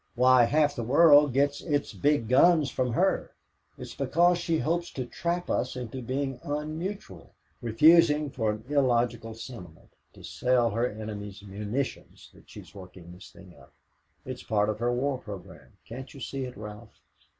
[0.15, 3.29] Why, half the world gets its big guns from her.
[3.77, 7.29] It's because she hopes to trap us into being unneutral
[7.61, 13.55] refusing for an illogical sentiment to sell her enemies munitions that she's working this thing
[13.55, 13.73] up.
[14.25, 15.73] It's part of her war program.
[15.85, 16.99] Can't you see it, Ralph?"